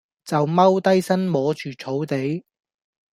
[0.25, 2.43] 就踎低身摸住草地